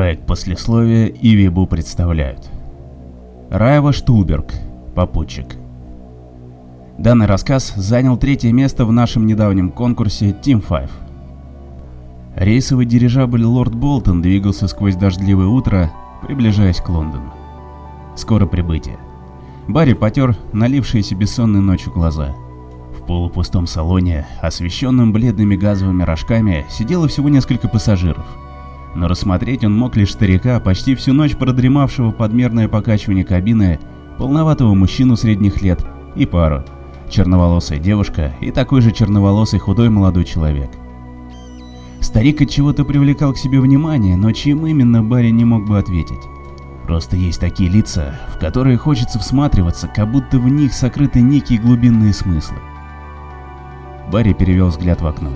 Проект 0.00 0.24
послесловия 0.24 1.08
и 1.08 1.34
Вибу 1.34 1.66
представляют. 1.66 2.48
Раева 3.50 3.92
Штулберг, 3.92 4.54
попутчик. 4.94 5.56
Данный 6.96 7.26
рассказ 7.26 7.74
занял 7.76 8.16
третье 8.16 8.50
место 8.50 8.86
в 8.86 8.92
нашем 8.92 9.26
недавнем 9.26 9.68
конкурсе 9.68 10.30
Team 10.30 10.64
5. 10.66 10.90
Рейсовый 12.36 12.86
дирижабль 12.86 13.44
Лорд 13.44 13.74
Болтон 13.74 14.22
двигался 14.22 14.68
сквозь 14.68 14.96
дождливое 14.96 15.48
утро, 15.48 15.92
приближаясь 16.26 16.80
к 16.80 16.88
Лондону. 16.88 17.34
Скоро 18.16 18.46
прибытие. 18.46 18.96
Барри 19.68 19.92
потер 19.92 20.34
налившиеся 20.54 21.14
бессонной 21.14 21.60
ночью 21.60 21.92
глаза. 21.92 22.34
В 22.98 23.04
полупустом 23.04 23.66
салоне, 23.66 24.26
освещенном 24.40 25.12
бледными 25.12 25.56
газовыми 25.56 26.04
рожками, 26.04 26.64
сидело 26.70 27.06
всего 27.06 27.28
несколько 27.28 27.68
пассажиров. 27.68 28.24
Но 28.94 29.06
рассмотреть 29.08 29.64
он 29.64 29.76
мог 29.76 29.96
лишь 29.96 30.12
старика, 30.12 30.58
почти 30.60 30.94
всю 30.94 31.12
ночь 31.12 31.36
продремавшего 31.36 32.10
подмерное 32.10 32.68
покачивание 32.68 33.24
кабины, 33.24 33.78
полноватого 34.18 34.74
мужчину 34.74 35.16
средних 35.16 35.62
лет 35.62 35.84
и 36.16 36.26
пару, 36.26 36.64
черноволосая 37.08 37.78
девушка 37.78 38.34
и 38.40 38.50
такой 38.50 38.80
же 38.80 38.90
черноволосый 38.90 39.60
худой 39.60 39.88
молодой 39.90 40.24
человек. 40.24 40.70
Старик 42.00 42.40
от 42.40 42.50
чего-то 42.50 42.84
привлекал 42.84 43.32
к 43.32 43.38
себе 43.38 43.60
внимание, 43.60 44.16
но 44.16 44.32
чьим 44.32 44.66
именно 44.66 45.02
Барри 45.02 45.30
не 45.30 45.44
мог 45.44 45.66
бы 45.66 45.78
ответить. 45.78 46.20
Просто 46.84 47.14
есть 47.14 47.38
такие 47.38 47.70
лица, 47.70 48.18
в 48.34 48.38
которые 48.38 48.76
хочется 48.76 49.18
всматриваться, 49.18 49.86
как 49.86 50.10
будто 50.10 50.38
в 50.38 50.48
них 50.48 50.72
сокрыты 50.72 51.20
некие 51.20 51.60
глубинные 51.60 52.12
смыслы. 52.12 52.56
Барри 54.10 54.32
перевел 54.32 54.68
взгляд 54.68 55.00
в 55.00 55.06
окно. 55.06 55.30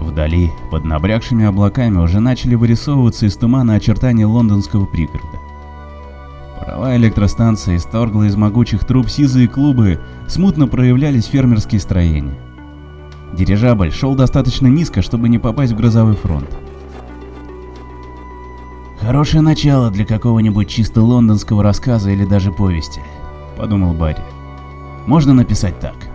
Вдали, 0.00 0.50
под 0.70 0.84
набрякшими 0.84 1.44
облаками, 1.44 1.98
уже 1.98 2.20
начали 2.20 2.54
вырисовываться 2.54 3.26
из 3.26 3.36
тумана 3.36 3.74
очертания 3.74 4.26
лондонского 4.26 4.86
пригорода. 4.86 5.38
Паровая 6.58 6.96
электростанция 6.96 7.76
исторгла 7.76 8.24
из 8.24 8.34
могучих 8.34 8.84
труб 8.84 9.08
сизые 9.10 9.46
клубы, 9.46 10.00
смутно 10.26 10.66
проявлялись 10.66 11.26
фермерские 11.26 11.80
строения. 11.80 12.34
Дирижабль 13.34 13.92
шел 13.92 14.14
достаточно 14.14 14.66
низко, 14.66 15.02
чтобы 15.02 15.28
не 15.28 15.38
попасть 15.38 15.72
в 15.72 15.76
грозовой 15.76 16.16
фронт. 16.16 16.48
Хорошее 19.00 19.42
начало 19.42 19.90
для 19.90 20.04
какого-нибудь 20.04 20.68
чисто 20.68 21.02
лондонского 21.02 21.62
рассказа 21.62 22.10
или 22.10 22.24
даже 22.24 22.52
повести, 22.52 23.00
подумал 23.56 23.94
Барри. 23.94 24.22
Можно 25.06 25.32
написать 25.32 25.78
так. 25.80 26.09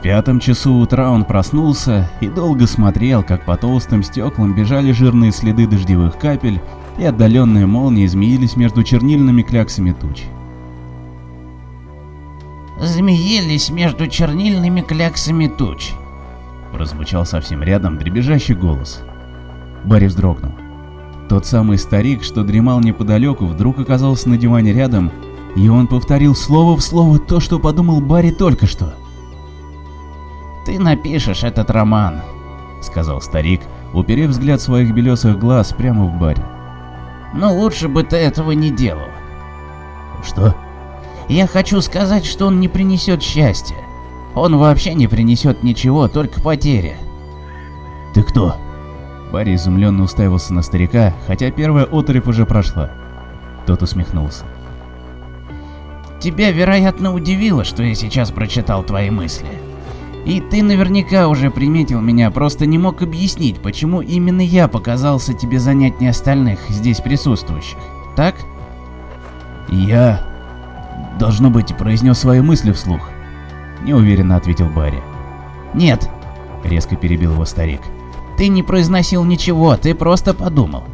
В 0.00 0.02
пятом 0.02 0.40
часу 0.40 0.76
утра 0.76 1.10
он 1.10 1.26
проснулся 1.26 2.10
и 2.22 2.28
долго 2.28 2.66
смотрел, 2.66 3.22
как 3.22 3.44
по 3.44 3.58
толстым 3.58 4.02
стеклам 4.02 4.54
бежали 4.54 4.92
жирные 4.92 5.30
следы 5.30 5.66
дождевых 5.66 6.16
капель 6.18 6.58
и 6.98 7.04
отдаленные 7.04 7.66
молнии 7.66 8.06
змеились 8.06 8.56
между 8.56 8.82
чернильными 8.82 9.42
кляксами 9.42 9.92
туч. 9.92 10.22
«Змеились 12.80 13.68
между 13.68 14.06
чернильными 14.06 14.80
кляксами 14.80 15.48
туч»,— 15.48 15.90
прозвучал 16.72 17.26
совсем 17.26 17.62
рядом 17.62 17.98
дребезжащий 17.98 18.54
голос. 18.54 19.02
Барри 19.84 20.06
вздрогнул. 20.06 20.52
Тот 21.28 21.44
самый 21.44 21.76
старик, 21.76 22.22
что 22.22 22.42
дремал 22.42 22.80
неподалеку, 22.80 23.44
вдруг 23.44 23.78
оказался 23.78 24.30
на 24.30 24.38
диване 24.38 24.72
рядом, 24.72 25.12
и 25.56 25.68
он 25.68 25.86
повторил 25.88 26.34
слово 26.34 26.74
в 26.78 26.80
слово 26.80 27.18
то, 27.18 27.38
что 27.38 27.58
подумал 27.58 28.00
Барри 28.00 28.30
только 28.30 28.66
что. 28.66 28.94
«Ты 30.70 30.78
напишешь 30.78 31.42
этот 31.42 31.68
роман»,— 31.68 32.20
сказал 32.80 33.20
старик, 33.20 33.60
уперев 33.92 34.30
взгляд 34.30 34.60
своих 34.60 34.94
белесых 34.94 35.36
глаз 35.36 35.74
прямо 35.76 36.04
в 36.04 36.16
Барри. 36.16 36.44
«Но 37.34 37.52
лучше 37.52 37.88
бы 37.88 38.04
ты 38.04 38.14
этого 38.14 38.52
не 38.52 38.70
делал». 38.70 39.08
«Что?» 40.24 40.54
«Я 41.28 41.48
хочу 41.48 41.80
сказать, 41.80 42.24
что 42.24 42.46
он 42.46 42.60
не 42.60 42.68
принесет 42.68 43.20
счастья. 43.20 43.78
Он 44.36 44.58
вообще 44.58 44.94
не 44.94 45.08
принесет 45.08 45.64
ничего, 45.64 46.06
только 46.06 46.40
потери». 46.40 46.94
«Ты 48.14 48.22
кто?» 48.22 48.54
Барри 49.32 49.56
изумленно 49.56 50.04
уставился 50.04 50.54
на 50.54 50.62
старика, 50.62 51.12
хотя 51.26 51.50
первая 51.50 51.84
оторопь 51.86 52.28
уже 52.28 52.46
прошла. 52.46 52.92
Тот 53.66 53.82
усмехнулся. 53.82 54.44
«Тебя, 56.20 56.52
вероятно, 56.52 57.12
удивило, 57.12 57.64
что 57.64 57.82
я 57.82 57.96
сейчас 57.96 58.30
прочитал 58.30 58.84
твои 58.84 59.10
мысли. 59.10 59.48
И 60.24 60.40
ты 60.40 60.62
наверняка 60.62 61.28
уже 61.28 61.50
приметил 61.50 62.00
меня, 62.00 62.30
просто 62.30 62.66
не 62.66 62.78
мог 62.78 63.02
объяснить, 63.02 63.60
почему 63.60 64.02
именно 64.02 64.42
я 64.42 64.68
показался 64.68 65.32
тебе 65.32 65.58
занятнее 65.58 66.10
остальных 66.10 66.60
здесь 66.68 67.00
присутствующих, 67.00 67.78
так?» 68.16 68.34
«Я... 69.68 70.20
должно 71.18 71.50
быть, 71.50 71.74
произнес 71.76 72.18
свои 72.18 72.40
мысли 72.40 72.72
вслух»,— 72.72 73.08
неуверенно 73.82 74.36
ответил 74.36 74.68
Барри. 74.68 75.02
«Нет»,— 75.72 76.08
резко 76.64 76.96
перебил 76.96 77.32
его 77.32 77.44
старик. 77.44 77.80
Ты 78.40 78.48
не 78.48 78.62
произносил 78.62 79.22
ничего, 79.24 79.76
ты 79.76 79.94
просто 79.94 80.32
подумал. 80.32 80.84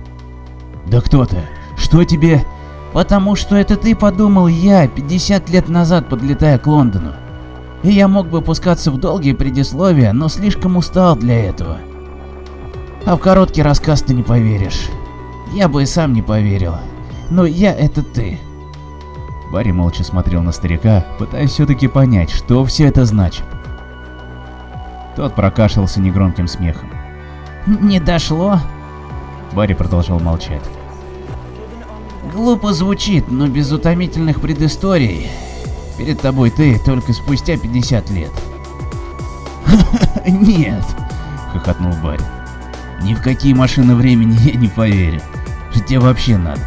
Да 0.84 1.00
кто 1.00 1.25
ты? 1.25 1.36
Что 1.76 2.03
тебе? 2.03 2.44
Потому 2.92 3.36
что 3.36 3.54
это 3.54 3.76
ты 3.76 3.94
подумал 3.94 4.48
я 4.48 4.88
50 4.88 5.48
лет 5.50 5.69
назад, 5.69 6.09
подлетая 6.09 6.59
к 6.59 6.66
Лондону. 6.66 7.12
И 7.86 7.92
я 7.92 8.08
мог 8.08 8.26
бы 8.26 8.42
пускаться 8.42 8.91
в 8.91 8.98
долгие 8.98 9.32
предисловия, 9.32 10.12
но 10.12 10.28
слишком 10.28 10.76
устал 10.76 11.14
для 11.14 11.44
этого. 11.44 11.78
А 13.04 13.14
в 13.14 13.20
короткий 13.20 13.62
рассказ 13.62 14.02
ты 14.02 14.12
не 14.12 14.24
поверишь. 14.24 14.88
Я 15.52 15.69
бы 15.69 15.84
и 15.84 15.86
сам 15.86 16.12
не 16.12 16.20
поверил. 16.20 16.74
Но 17.30 17.47
я 17.47 17.72
это 17.72 18.02
ты. 18.02 18.41
Барри 19.52 19.70
молча 19.70 20.02
смотрел 20.02 20.42
на 20.42 20.50
старика, 20.50 21.06
пытаясь 21.20 21.52
все-таки 21.52 21.86
понять, 21.86 22.30
что 22.30 22.64
все 22.64 22.86
это 22.86 23.04
значит. 23.04 23.44
Тот 25.14 25.36
прокашлялся 25.36 26.00
негромким 26.00 26.48
смехом. 26.48 26.91
Не 27.68 28.00
дошло? 28.00 28.58
Барри 29.53 29.74
продолжал 29.74 30.18
молчать. 30.18 30.62
Глупо 32.34 32.72
звучит, 32.72 33.30
но 33.30 33.47
без 33.47 33.70
утомительных 33.70 34.41
предысторий. 34.41 35.28
Перед 35.98 36.20
тобой 36.20 36.50
ты 36.50 36.78
только 36.78 37.12
спустя 37.12 37.56
50 37.56 38.10
лет. 38.10 38.32
Нет, 40.26 40.84
хохотнул 41.52 41.92
Барри. 42.02 42.22
Ни 43.02 43.14
в 43.14 43.22
какие 43.22 43.52
машины 43.54 43.94
времени 43.94 44.36
я 44.42 44.54
не 44.58 44.68
поверю. 44.68 45.20
Что 45.70 45.80
тебе 45.80 46.00
вообще 46.00 46.36
надо? 46.36 46.60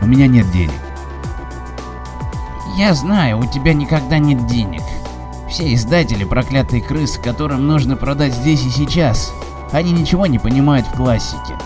У 0.00 0.06
меня 0.06 0.26
нет 0.26 0.50
денег. 0.50 0.74
Я 2.76 2.94
знаю, 2.94 3.38
у 3.38 3.46
тебя 3.46 3.72
никогда 3.72 4.18
нет 4.18 4.46
денег. 4.46 4.82
Все 5.48 5.72
издатели 5.72 6.24
проклятые 6.24 6.82
крысы, 6.82 7.20
которым 7.20 7.66
нужно 7.66 7.96
продать 7.96 8.34
здесь 8.34 8.66
и 8.66 8.70
сейчас. 8.70 9.32
Они 9.72 9.92
ничего 9.92 10.26
не 10.26 10.38
понимают 10.38 10.86
в 10.86 10.96
классике. 10.96 11.56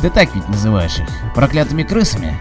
Ты 0.00 0.10
так 0.10 0.34
ведь 0.34 0.48
называешь 0.48 0.98
их? 0.98 1.08
Проклятыми 1.34 1.82
крысами? 1.82 2.36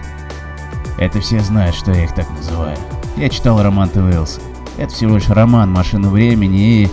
Это 0.97 1.22
все 1.22 1.39
знают, 1.39 1.75
что 1.75 1.91
я 1.91 2.03
их 2.03 2.13
так 2.13 2.29
называю. 2.31 2.78
Я 3.19 3.28
читал 3.28 3.62
роман 3.62 3.90
Твейлса. 3.90 4.40
Это 4.78 4.94
всего 4.94 5.16
лишь 5.16 5.28
роман 5.28 5.69
«Машина 5.69 6.09
времени» 6.09 6.84
и... 6.84 6.90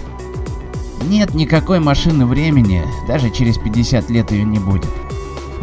Нет 1.05 1.35
никакой 1.35 1.79
машины 1.79 2.27
времени, 2.27 2.83
даже 3.07 3.31
через 3.31 3.59
50 3.59 4.11
лет 4.11 4.33
ее 4.33 4.43
не 4.43 4.59
будет. 4.59 4.91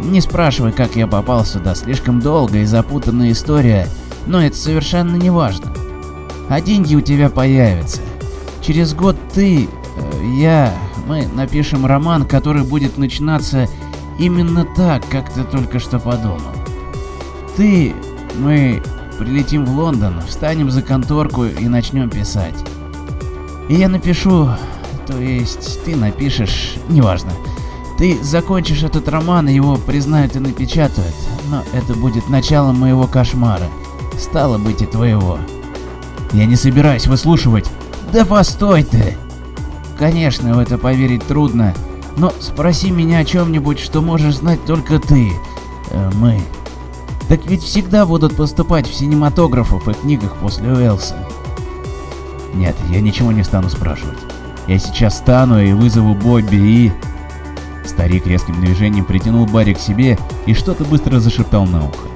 Не 0.00 0.22
спрашивай, 0.22 0.72
как 0.72 0.96
я 0.96 1.06
попал 1.06 1.44
сюда, 1.44 1.74
слишком 1.74 2.20
долгая 2.20 2.62
и 2.62 2.64
запутанная 2.64 3.32
история, 3.32 3.88
но 4.26 4.42
это 4.42 4.56
совершенно 4.56 5.16
не 5.16 5.28
важно. 5.28 5.70
А 6.48 6.62
деньги 6.62 6.94
у 6.94 7.02
тебя 7.02 7.28
появятся. 7.28 8.00
Через 8.62 8.94
год 8.94 9.16
ты, 9.34 9.64
э, 9.64 10.26
я, 10.38 10.72
мы 11.06 11.26
напишем 11.26 11.84
роман, 11.84 12.24
который 12.24 12.64
будет 12.64 12.96
начинаться 12.96 13.68
именно 14.18 14.66
так, 14.74 15.06
как 15.10 15.30
ты 15.30 15.44
только 15.44 15.78
что 15.78 15.98
подумал. 15.98 16.40
Ты, 17.54 17.94
мы 18.38 18.82
прилетим 19.18 19.64
в 19.64 19.76
Лондон, 19.76 20.20
встанем 20.26 20.70
за 20.70 20.82
конторку 20.82 21.44
и 21.44 21.68
начнем 21.68 22.10
писать. 22.10 22.54
И 23.68 23.74
я 23.74 23.88
напишу, 23.88 24.50
то 25.06 25.18
есть 25.18 25.84
ты 25.84 25.96
напишешь, 25.96 26.74
неважно. 26.88 27.32
Ты 27.98 28.22
закончишь 28.22 28.82
этот 28.82 29.08
роман, 29.08 29.48
его 29.48 29.76
признают 29.76 30.36
и 30.36 30.40
напечатают, 30.40 31.14
но 31.48 31.62
это 31.72 31.94
будет 31.94 32.28
началом 32.28 32.80
моего 32.80 33.06
кошмара. 33.06 33.66
Стало 34.18 34.58
быть 34.58 34.82
и 34.82 34.86
твоего. 34.86 35.38
Я 36.32 36.46
не 36.46 36.56
собираюсь 36.56 37.06
выслушивать. 37.06 37.70
Да 38.12 38.24
постой 38.24 38.82
ты! 38.82 39.16
Конечно, 39.98 40.54
в 40.54 40.58
это 40.58 40.76
поверить 40.76 41.24
трудно, 41.24 41.72
но 42.16 42.32
спроси 42.40 42.90
меня 42.90 43.20
о 43.20 43.24
чем-нибудь, 43.24 43.78
что 43.78 44.00
можешь 44.02 44.36
знать 44.36 44.64
только 44.64 44.98
ты, 44.98 45.32
э, 45.90 46.10
мы. 46.14 46.40
Так 47.28 47.46
ведь 47.46 47.62
всегда 47.62 48.04
будут 48.06 48.36
поступать 48.36 48.86
в 48.86 48.94
синематографов 48.94 49.88
и 49.88 49.94
книгах 49.94 50.36
после 50.36 50.70
Уэлса. 50.70 51.16
Нет, 52.54 52.76
я 52.90 53.00
ничего 53.00 53.32
не 53.32 53.42
стану 53.42 53.68
спрашивать. 53.70 54.18
Я 54.66 54.78
сейчас 54.78 55.18
стану 55.18 55.60
и 55.60 55.72
вызову 55.72 56.14
Бобби 56.14 56.56
и... 56.56 56.92
Старик 57.84 58.26
резким 58.26 58.60
движением 58.60 59.04
притянул 59.04 59.46
Барри 59.46 59.74
к 59.74 59.78
себе 59.78 60.18
и 60.46 60.54
что-то 60.54 60.84
быстро 60.84 61.20
зашептал 61.20 61.66
на 61.66 61.84
ухо. 61.86 62.08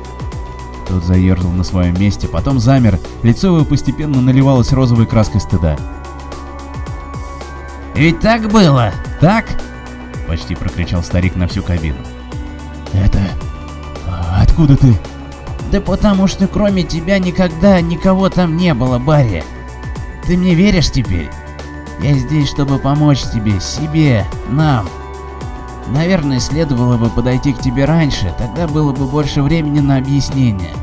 Тот 0.89 1.05
заерзал 1.05 1.51
на 1.53 1.65
своем 1.65 2.01
месте, 2.01 2.27
потом 2.27 2.59
замер, 2.59 2.99
лицо 3.23 3.49
его 3.49 3.65
постепенно 3.65 4.23
наливалось 4.23 4.73
розовой 4.73 5.07
краской 5.07 5.41
стыда. 5.41 5.77
«Ведь 7.95 8.21
так 8.21 8.51
было, 8.51 8.93
так?»— 9.21 9.45
почти 10.29 10.55
прокричал 10.55 11.03
старик 11.03 11.37
на 11.37 11.47
всю 11.49 11.63
кабину. 11.63 11.99
«Это... 12.93 13.21
А 14.59 14.63
откуда 14.63 14.77
ты?» 14.77 14.99
«Да 15.71 15.81
потому 15.81 16.27
что 16.27 16.49
кроме 16.49 16.83
тебя 16.83 17.19
никогда 17.19 17.81
никого 17.81 18.29
там 18.29 18.57
не 18.57 18.75
было, 18.75 18.99
Барри. 18.99 19.45
Ты 20.27 20.37
мне 20.37 20.55
веришь 20.55 20.91
теперь? 20.91 21.31
Я 22.01 22.15
здесь, 22.15 22.49
чтобы 22.49 22.79
помочь 22.79 23.23
тебе, 23.33 23.61
себе, 23.61 24.25
нам. 24.49 24.89
Наверное, 25.89 26.41
следовало 26.41 26.97
бы 26.97 27.09
подойти 27.09 27.53
к 27.53 27.61
тебе 27.61 27.85
раньше, 27.85 28.35
тогда 28.39 28.67
было 28.67 28.93
бы 28.93 29.07
больше 29.07 29.43
времени 29.43 29.81
на 29.81 29.97
объяснение. 29.97 30.75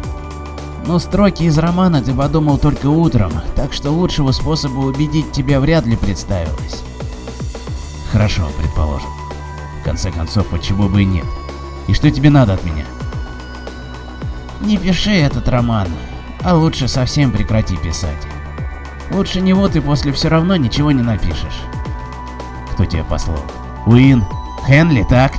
Но 0.87 0.99
строки 0.99 1.43
из 1.43 1.57
романа 1.57 2.01
ты 2.01 2.13
подумал 2.13 2.57
только 2.57 2.87
утром, 2.87 3.31
так 3.55 3.73
что 3.73 3.91
лучшего 3.91 4.31
способа 4.31 4.79
убедить 4.79 5.31
тебя 5.31 5.59
вряд 5.59 5.85
ли 5.85 5.95
представилось. 5.95 6.83
Хорошо, 8.11 8.47
предположим. 8.57 9.09
В 9.81 9.83
конце 9.83 10.11
концов, 10.11 10.47
почему 10.47 10.89
бы 10.89 11.01
и 11.01 11.05
нет? 11.05 11.25
И 11.87 11.93
что 11.93 12.11
тебе 12.11 12.29
надо 12.29 12.53
от 12.53 12.63
меня? 12.63 12.85
Не 14.65 14.79
пиши 14.79 15.11
этот 15.11 15.47
роман, 15.47 15.87
а 16.43 16.55
лучше 16.55 16.87
совсем 16.87 17.31
прекрати 17.31 17.77
писать. 17.77 18.27
Лучше 19.11 19.39
него 19.39 19.67
ты 19.67 19.79
после 19.79 20.11
все 20.11 20.27
равно 20.27 20.55
ничего 20.55 20.91
не 20.91 21.03
напишешь. 21.03 21.61
Кто 22.71 22.83
тебя 22.83 23.03
послал? 23.03 23.43
Уин? 23.85 24.25
Хенли, 24.65 25.05
так? 25.07 25.33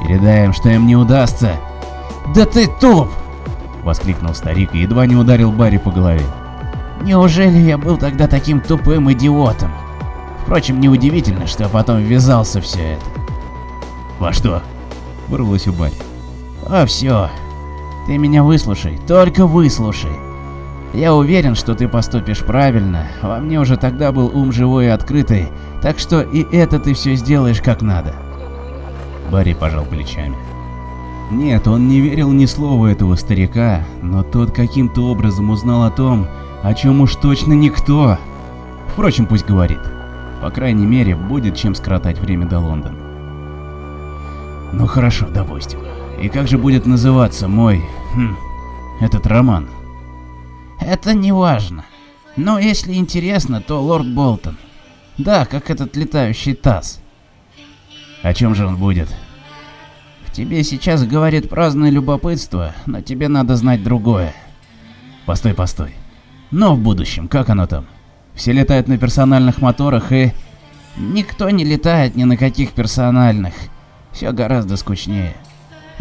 Передаем, 0.00 0.52
что 0.52 0.68
им 0.68 0.86
не 0.86 0.94
удастся. 0.94 1.56
Да 2.36 2.46
ты 2.46 2.68
туп! 2.80 3.08
Воскликнул 3.82 4.32
старик 4.32 4.72
и 4.74 4.82
едва 4.82 5.06
не 5.06 5.16
ударил 5.16 5.50
Барри 5.50 5.78
по 5.78 5.90
голове. 5.90 6.24
Неужели 7.00 7.58
я 7.58 7.78
был 7.78 7.96
тогда 7.96 8.28
таким 8.28 8.60
тупым 8.60 9.12
идиотом? 9.12 9.72
Впрочем, 10.44 10.78
неудивительно, 10.78 11.48
что 11.48 11.64
я 11.64 11.68
потом 11.68 11.98
ввязался 11.98 12.60
все 12.60 12.92
это. 12.92 13.04
Во 14.20 14.32
что? 14.32 14.62
Вырвалось 15.26 15.66
у 15.66 15.72
Барри. 15.72 15.94
А 16.68 16.86
все. 16.86 17.28
Ты 18.06 18.18
меня 18.18 18.42
выслушай, 18.42 18.98
только 19.06 19.46
выслушай. 19.46 20.10
Я 20.92 21.14
уверен, 21.14 21.54
что 21.54 21.74
ты 21.74 21.88
поступишь 21.88 22.40
правильно, 22.40 23.06
во 23.22 23.38
мне 23.38 23.58
уже 23.60 23.76
тогда 23.76 24.12
был 24.12 24.30
ум 24.34 24.52
живой 24.52 24.86
и 24.86 24.88
открытый, 24.88 25.48
так 25.80 25.98
что 25.98 26.20
и 26.20 26.44
это 26.54 26.78
ты 26.78 26.94
все 26.94 27.14
сделаешь 27.14 27.62
как 27.62 27.80
надо. 27.80 28.14
Барри 29.30 29.54
пожал 29.54 29.84
плечами. 29.84 30.36
Нет, 31.30 31.66
он 31.66 31.88
не 31.88 32.00
верил 32.00 32.30
ни 32.30 32.44
слова 32.44 32.88
этого 32.88 33.14
старика, 33.14 33.84
но 34.02 34.22
тот 34.22 34.50
каким-то 34.52 35.10
образом 35.10 35.48
узнал 35.48 35.84
о 35.84 35.90
том, 35.90 36.26
о 36.62 36.74
чем 36.74 37.00
уж 37.00 37.14
точно 37.16 37.54
никто. 37.54 38.18
Впрочем, 38.92 39.24
пусть 39.24 39.46
говорит. 39.46 39.80
По 40.42 40.50
крайней 40.50 40.84
мере, 40.84 41.16
будет 41.16 41.56
чем 41.56 41.74
скоротать 41.74 42.18
время 42.18 42.46
до 42.46 42.58
Лондона. 42.58 42.98
Ну 44.72 44.86
хорошо, 44.86 45.26
допустим. 45.32 45.78
И 46.22 46.28
как 46.28 46.46
же 46.46 46.56
будет 46.56 46.86
называться 46.86 47.48
мой... 47.48 47.82
Хм, 48.14 48.36
этот 49.00 49.26
роман? 49.26 49.68
Это 50.80 51.14
не 51.14 51.32
важно. 51.32 51.84
Но 52.36 52.60
если 52.60 52.94
интересно, 52.94 53.60
то 53.60 53.82
лорд 53.82 54.06
Болтон. 54.06 54.56
Да, 55.18 55.44
как 55.46 55.68
этот 55.68 55.96
летающий 55.96 56.54
таз. 56.54 57.00
О 58.22 58.32
чем 58.34 58.54
же 58.54 58.66
он 58.66 58.76
будет? 58.76 59.08
В 60.24 60.30
тебе 60.30 60.62
сейчас 60.62 61.04
говорит 61.04 61.48
праздное 61.48 61.90
любопытство, 61.90 62.72
но 62.86 63.00
тебе 63.00 63.26
надо 63.26 63.56
знать 63.56 63.82
другое. 63.82 64.32
Постой, 65.26 65.54
постой. 65.54 65.96
Но 66.52 66.76
в 66.76 66.78
будущем, 66.78 67.26
как 67.26 67.50
оно 67.50 67.66
там? 67.66 67.84
Все 68.34 68.52
летают 68.52 68.86
на 68.86 68.96
персональных 68.96 69.60
моторах 69.60 70.12
и... 70.12 70.32
Никто 70.96 71.50
не 71.50 71.64
летает 71.64 72.14
ни 72.14 72.22
на 72.22 72.36
каких 72.36 72.72
персональных. 72.72 73.54
Все 74.12 74.30
гораздо 74.30 74.76
скучнее. 74.76 75.34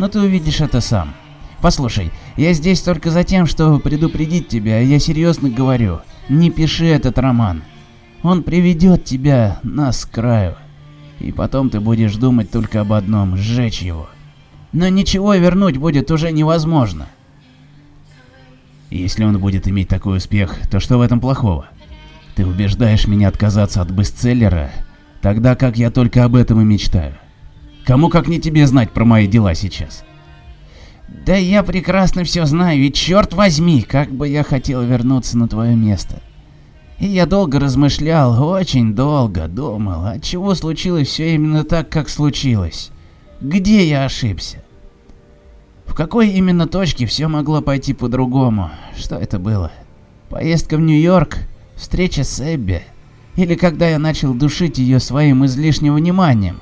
Но 0.01 0.07
ты 0.07 0.19
увидишь 0.19 0.62
это 0.62 0.81
сам. 0.81 1.13
Послушай, 1.62 2.12
я 2.36 2.53
здесь 2.53 2.81
только 2.81 3.12
за 3.12 3.24
тем, 3.24 3.45
чтобы 3.45 3.80
предупредить 3.80 4.48
тебя, 4.48 4.80
я 4.80 4.98
серьезно 4.98 5.48
говорю. 5.48 6.01
Не 6.27 6.50
пиши 6.50 6.88
этот 6.88 7.19
роман. 7.19 7.62
Он 8.24 8.42
приведет 8.42 9.03
тебя 9.06 9.59
нас 9.62 10.06
к 10.06 10.09
краю. 10.09 10.56
И 11.19 11.31
потом 11.31 11.69
ты 11.69 11.80
будешь 11.80 12.15
думать 12.15 12.50
только 12.50 12.81
об 12.81 12.94
одном– 12.94 13.38
сжечь 13.38 13.83
его. 13.83 14.09
Но 14.74 14.88
ничего 14.88 15.36
вернуть 15.36 15.77
будет 15.77 16.09
уже 16.09 16.31
невозможно. 16.31 17.06
Если 18.89 19.24
он 19.24 19.38
будет 19.38 19.68
иметь 19.68 19.88
такой 19.88 20.18
успех, 20.18 20.68
то 20.71 20.80
что 20.80 20.97
в 20.97 21.01
этом 21.01 21.19
плохого? 21.19 21.68
Ты 22.33 22.47
убеждаешь 22.47 23.06
меня 23.06 23.27
отказаться 23.27 23.83
от 23.83 23.92
бестселлера, 23.92 24.71
тогда 25.21 25.56
как 25.56 25.77
я 25.77 25.92
только 25.92 26.24
об 26.24 26.36
этом 26.36 26.59
и 26.59 26.63
мечтаю. 26.63 27.13
Кому 27.86 28.10
как 28.10 28.28
не 28.28 28.39
тебе 28.39 28.68
знать 28.68 28.92
про 28.92 29.06
мои 29.06 29.28
дела 29.28 29.56
сейчас? 29.56 30.04
Да 31.25 31.36
я 31.36 31.63
прекрасно 31.63 32.24
все 32.24 32.45
знаю, 32.45 32.80
и 32.80 32.92
черт 32.92 33.33
возьми, 33.33 33.81
как 33.81 34.12
бы 34.12 34.28
я 34.28 34.44
хотел 34.44 34.81
вернуться 34.81 35.38
на 35.38 35.48
твое 35.48 35.75
место. 35.75 36.22
И 37.00 37.07
я 37.07 37.25
долго 37.25 37.60
размышлял, 37.60 38.44
очень 38.44 38.94
долго 38.94 39.48
думал, 39.48 40.06
от 40.06 40.24
чего 40.24 40.56
случилось 40.56 41.07
все 41.07 41.33
именно 41.36 41.63
так, 41.63 41.89
как 41.89 42.10
случилось. 42.10 42.92
Где 43.42 43.88
я 43.88 44.06
ошибся? 44.06 44.63
В 45.86 45.94
какой 45.95 46.30
именно 46.30 46.68
точке 46.68 47.06
все 47.06 47.28
могло 47.28 47.62
пойти 47.62 47.94
по-другому? 47.94 48.72
Что 48.95 49.16
это 49.16 49.39
было? 49.39 49.72
Поездка 50.30 50.78
в 50.78 50.80
Нью-Йорк? 50.80 51.39
Встреча 51.75 52.24
с 52.24 52.39
Эбби? 52.39 52.83
Или 53.36 53.56
когда 53.56 53.89
я 53.89 54.00
начал 54.00 54.33
душить 54.33 54.78
ее 54.78 55.00
своим 55.00 55.45
излишним 55.45 55.95
вниманием? 55.95 56.62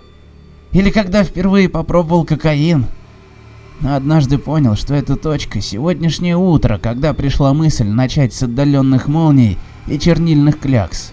Или 0.71 0.91
когда 0.91 1.23
впервые 1.23 1.67
попробовал 1.69 2.25
кокаин? 2.25 2.85
Но 3.81 3.95
однажды 3.95 4.37
понял, 4.37 4.75
что 4.75 4.93
эта 4.93 5.15
точка– 5.15 5.61
сегодняшнее 5.61 6.35
утро, 6.35 6.77
когда 6.77 7.13
пришла 7.13 7.53
мысль 7.53 7.87
начать 7.87 8.33
с 8.33 8.43
отдаленных 8.43 9.07
молний 9.07 9.57
и 9.87 9.97
чернильных 9.97 10.59
клякс. 10.59 11.11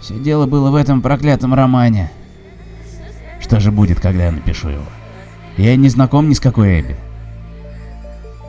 Все 0.00 0.18
дело 0.18 0.46
было 0.46 0.70
в 0.70 0.74
этом 0.74 1.02
проклятом 1.02 1.54
романе. 1.54 2.12
Что 3.40 3.60
же 3.60 3.72
будет, 3.72 3.98
когда 3.98 4.26
я 4.26 4.32
напишу 4.32 4.68
его? 4.68 4.84
Я 5.56 5.74
не 5.76 5.88
знаком 5.88 6.28
ни 6.28 6.34
с 6.34 6.40
какой 6.40 6.80
Эбби. 6.80 6.96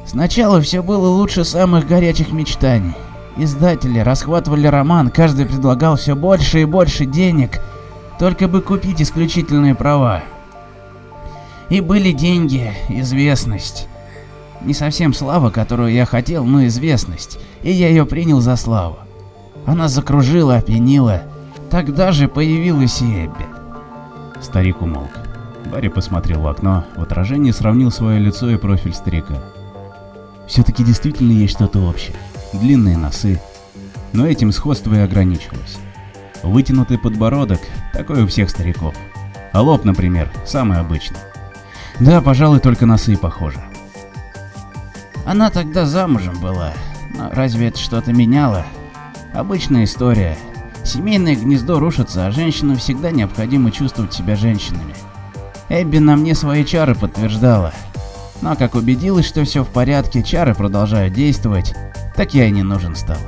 Сначала 0.05 0.61
все 0.61 0.83
было 0.83 1.07
лучше 1.07 1.45
самых 1.45 1.87
горячих 1.87 2.31
мечтаний. 2.31 2.93
Издатели 3.37 3.99
расхватывали 3.99 4.67
роман, 4.67 5.09
каждый 5.09 5.45
предлагал 5.45 5.95
все 5.95 6.15
больше 6.15 6.61
и 6.61 6.65
больше 6.65 7.05
денег, 7.05 7.61
только 8.21 8.47
бы 8.47 8.61
купить 8.61 9.01
исключительные 9.01 9.73
права. 9.73 10.21
И 11.71 11.81
были 11.81 12.11
деньги, 12.11 12.71
известность. 12.87 13.87
Не 14.61 14.75
совсем 14.75 15.11
слава, 15.15 15.49
которую 15.49 15.91
я 15.91 16.05
хотел, 16.05 16.45
но 16.45 16.67
известность, 16.67 17.39
и 17.63 17.71
я 17.71 17.89
ее 17.89 18.05
принял 18.05 18.39
за 18.39 18.55
славу. 18.57 18.99
Она 19.65 19.87
закружила, 19.87 20.57
опьянила. 20.57 21.23
Тогда 21.71 22.11
же 22.11 22.27
появилась 22.27 23.01
и 23.01 23.25
Эбби. 23.25 23.47
Старик 24.39 24.83
умолк. 24.83 25.09
Барри 25.71 25.87
посмотрел 25.87 26.41
в 26.41 26.47
окно, 26.47 26.85
в 26.95 27.01
отражении 27.01 27.49
сравнил 27.49 27.89
свое 27.89 28.19
лицо 28.19 28.51
и 28.51 28.57
профиль 28.57 28.93
старика. 28.93 29.41
Все-таки 30.47 30.83
действительно 30.83 31.31
есть 31.31 31.53
что-то 31.53 31.79
общее. 31.79 32.17
Длинные 32.53 32.97
носы. 32.97 33.41
Но 34.13 34.27
этим 34.27 34.51
сходство 34.51 34.93
и 34.93 34.99
ограничилось. 34.99 35.79
Вытянутый 36.43 36.97
подбородок, 36.97 37.61
такой 37.93 38.23
у 38.23 38.27
всех 38.27 38.49
стариков. 38.49 38.95
А 39.51 39.61
лоб, 39.61 39.85
например, 39.85 40.31
самый 40.45 40.79
обычный. 40.79 41.19
Да, 41.99 42.21
пожалуй, 42.21 42.59
только 42.59 42.85
носы 42.85 43.15
похожи. 43.17 43.59
Она 45.25 45.49
тогда 45.49 45.85
замужем 45.85 46.39
была. 46.39 46.73
Но 47.15 47.29
разве 47.31 47.67
это 47.67 47.77
что-то 47.77 48.13
меняло? 48.13 48.65
Обычная 49.33 49.83
история. 49.83 50.37
Семейное 50.83 51.35
гнездо 51.35 51.79
рушится, 51.79 52.25
а 52.25 52.31
женщинам 52.31 52.77
всегда 52.77 53.11
необходимо 53.11 53.71
чувствовать 53.71 54.13
себя 54.13 54.35
женщинами. 54.35 54.95
Эбби 55.69 55.99
на 55.99 56.15
мне 56.15 56.33
свои 56.33 56.65
чары 56.65 56.95
подтверждала. 56.95 57.73
Но 58.41 58.55
как 58.55 58.73
убедилась, 58.73 59.27
что 59.27 59.43
все 59.43 59.63
в 59.63 59.67
порядке, 59.67 60.23
чары 60.23 60.55
продолжают 60.55 61.13
действовать, 61.13 61.75
так 62.15 62.33
я 62.33 62.47
и 62.47 62.51
не 62.51 62.63
нужен 62.63 62.95
стал. 62.95 63.19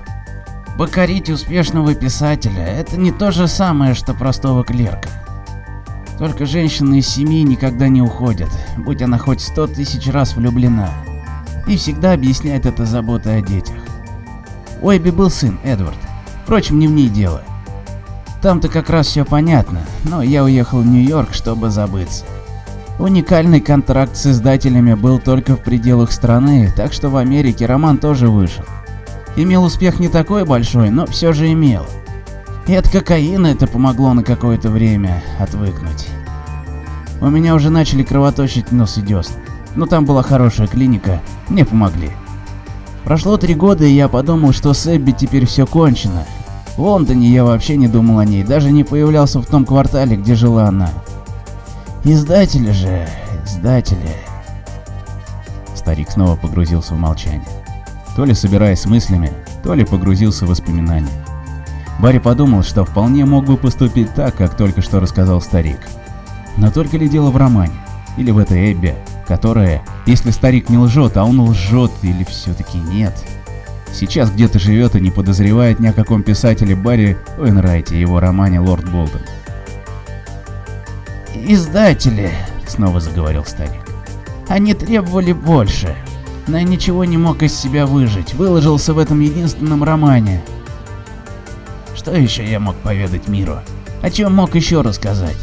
Покорить 0.77 1.29
успешного 1.29 1.93
писателя– 1.93 2.63
это 2.65 2.97
не 2.97 3.11
то 3.11 3.31
же 3.31 3.47
самое, 3.47 3.93
что 3.93 4.15
простого 4.15 4.63
клерка. 4.63 5.09
Только 6.17 6.47
женщины 6.47 6.99
из 6.99 7.07
семьи 7.07 7.43
никогда 7.43 7.87
не 7.87 8.01
уходят, 8.01 8.49
будь 8.77 9.01
она 9.01 9.19
хоть 9.19 9.41
сто 9.41 9.67
тысяч 9.67 10.07
раз 10.07 10.35
влюблена. 10.35 10.89
И 11.67 11.77
всегда 11.77 12.13
объясняет 12.13 12.65
это 12.65 12.85
заботой 12.85 13.37
о 13.37 13.41
детях. 13.41 13.75
У 14.81 14.91
Эбби 14.91 15.11
был 15.11 15.29
сын, 15.29 15.59
Эдвард. 15.63 15.97
Впрочем, 16.43 16.79
не 16.79 16.87
в 16.87 16.91
ней 16.91 17.07
дело. 17.07 17.43
Там-то 18.41 18.67
как 18.67 18.89
раз 18.89 19.07
все 19.07 19.25
понятно, 19.25 19.81
но 20.03 20.23
я 20.23 20.43
уехал 20.43 20.79
в 20.79 20.85
Нью-Йорк, 20.85 21.33
чтобы 21.33 21.69
забыться. 21.69 22.25
Уникальный 22.99 23.61
контракт 23.61 24.15
с 24.17 24.27
издателями 24.27 24.93
был 24.95 25.19
только 25.19 25.55
в 25.55 25.59
пределах 25.59 26.11
страны, 26.11 26.71
так 26.75 26.93
что 26.93 27.09
в 27.09 27.17
Америке 27.17 27.65
роман 27.65 27.97
тоже 27.97 28.27
вышел. 28.27 28.65
Имел 29.35 29.63
успех 29.63 29.99
не 29.99 30.09
такой 30.09 30.45
большой, 30.45 30.89
но 30.89 31.05
все 31.07 31.33
же 31.33 31.51
имел. 31.51 31.85
И 32.67 32.75
от 32.75 32.87
кокаина 32.87 33.47
это 33.47 33.67
помогло 33.67 34.13
на 34.13 34.23
какое-то 34.23 34.69
время 34.69 35.23
отвыкнуть. 35.39 36.07
У 37.19 37.29
меня 37.29 37.55
уже 37.55 37.69
начали 37.69 38.03
кровоточить 38.03 38.71
нос 38.71 38.97
и 38.97 39.01
десны, 39.01 39.37
но 39.75 39.85
там 39.85 40.05
была 40.05 40.23
хорошая 40.23 40.67
клиника, 40.67 41.21
мне 41.49 41.65
помогли. 41.65 42.11
Прошло 43.05 43.37
три 43.37 43.55
года, 43.55 43.85
и 43.85 43.93
я 43.93 44.07
подумал, 44.07 44.53
что 44.53 44.73
с 44.73 44.87
Эбби 44.87 45.11
теперь 45.11 45.45
все 45.45 45.65
кончено. 45.65 46.25
В 46.77 46.81
Лондоне 46.81 47.29
я 47.29 47.43
вообще 47.43 47.75
не 47.75 47.87
думал 47.87 48.19
о 48.19 48.25
ней, 48.25 48.43
даже 48.43 48.71
не 48.71 48.83
появлялся 48.83 49.41
в 49.41 49.45
том 49.45 49.65
квартале, 49.65 50.15
где 50.15 50.35
жила 50.35 50.67
она. 50.67 50.89
Издатели 52.03 52.71
же, 52.71 53.07
издатели. 53.45 54.15
Старик 55.75 56.11
снова 56.11 56.35
погрузился 56.35 56.93
в 56.93 56.97
молчание. 56.97 57.62
То 58.15 58.25
ли 58.25 58.33
собираясь 58.33 58.81
с 58.81 58.85
мыслями, 58.85 59.31
то 59.63 59.73
ли 59.73 59.85
погрузился 59.85 60.45
в 60.45 60.49
воспоминания. 60.49 61.09
Барри 61.99 62.19
подумал, 62.19 62.63
что 62.63 62.85
вполне 62.85 63.25
мог 63.25 63.45
бы 63.45 63.57
поступить 63.57 64.13
так, 64.13 64.35
как 64.35 64.55
только 64.57 64.81
что 64.81 64.99
рассказал 64.99 65.41
старик. 65.41 65.79
Но 66.57 66.71
только 66.71 66.97
ли 66.97 67.07
дело 67.07 67.31
в 67.31 67.37
романе? 67.37 67.73
Или 68.17 68.31
в 68.31 68.37
этой 68.37 68.71
Эбби, 68.71 68.95
которая, 69.27 69.81
если 70.05 70.31
старик 70.31 70.69
не 70.69 70.77
лжет, 70.77 71.17
а 71.17 71.23
он 71.23 71.39
лжет, 71.41 71.91
или 72.01 72.23
все-таки 72.23 72.77
нет? 72.77 73.13
Сейчас 73.91 74.31
где-то 74.31 74.59
живет 74.59 74.95
и 74.95 75.01
не 75.01 75.11
подозревает 75.11 75.79
ни 75.79 75.87
о 75.87 75.93
каком 75.93 76.23
писателе 76.23 76.75
Барри 76.75 77.17
Уэнрайте 77.37 77.95
и 77.95 77.99
его 77.99 78.19
романе 78.19 78.59
«Лорд 78.59 78.89
Болден». 78.89 79.21
«Издатели»,— 81.35 82.31
снова 82.67 82.99
заговорил 82.99 83.45
старик,— 83.45 83.81
«они 84.47 84.73
требовали 84.73 85.31
больше, 85.31 85.95
но 86.47 86.59
ничего 86.59 87.05
не 87.05 87.17
мог 87.17 87.43
из 87.43 87.53
себя 87.53 87.85
выжить, 87.85 88.33
выложился 88.33 88.93
в 88.93 88.99
этом 88.99 89.19
единственном 89.19 89.83
романе. 89.83 90.41
Что 91.95 92.11
еще 92.11 92.49
я 92.49 92.59
мог 92.59 92.75
поведать 92.77 93.27
миру? 93.27 93.59
О 94.01 94.09
чем 94.09 94.35
мог 94.35 94.55
еще 94.55 94.81
рассказать? 94.81 95.37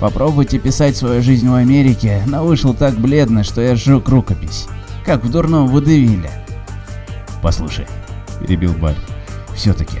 Попробуйте 0.00 0.58
писать 0.58 0.96
свою 0.96 1.22
жизнь 1.22 1.48
в 1.48 1.54
Америке, 1.54 2.22
но 2.26 2.44
вышел 2.44 2.74
так 2.74 2.94
бледно, 2.98 3.44
что 3.44 3.62
я 3.62 3.76
сжег 3.76 4.08
рукопись, 4.08 4.66
как 5.06 5.24
в 5.24 5.30
дурном 5.30 5.68
водевиле. 5.68 6.30
Послушай, 7.42 7.86
перебил 8.40 8.74
Барри, 8.74 8.96
все-таки. 9.54 9.98